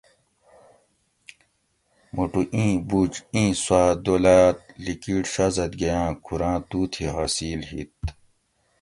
موٹو 2.15 2.41
ایں 2.55 2.73
بُوج 2.89 3.11
ایں 3.33 3.49
سوآ 3.63 3.83
دولت 4.05 4.57
لِکیٹ 4.83 5.23
شازادگے 5.33 5.89
آں 6.01 6.11
کُھوراں 6.23 6.57
تُو 6.69 6.79
تھی 6.91 7.03
حاصل 7.15 7.59
ہِیت 7.69 7.95